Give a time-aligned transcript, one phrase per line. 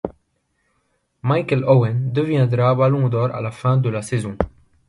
[1.21, 4.35] Michael Owen deviendra Ballon d'or à la fin de la saison.